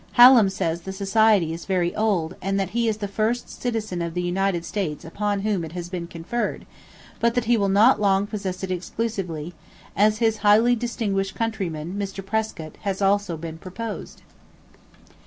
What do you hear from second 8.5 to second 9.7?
it exclusively,